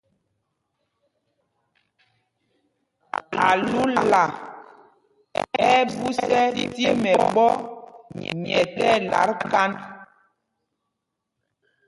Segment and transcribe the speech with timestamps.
[3.49, 4.23] Álula
[5.63, 7.49] ɛ́ ɛ́ ɓūs ɛ́ tí mɛɓɔ̄
[8.41, 9.75] nyɛ tí ɛlat kānd.